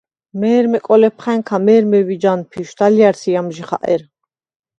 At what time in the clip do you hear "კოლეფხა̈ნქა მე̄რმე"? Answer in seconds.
0.85-1.99